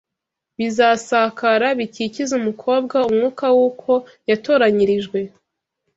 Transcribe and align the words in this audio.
bizasakara 0.57 1.67
bikikize 1.79 2.31
umukobwa 2.39 2.95
umwuka 3.09 3.45
w’uko 3.55 3.91
yatoranyirijwe 4.29 5.19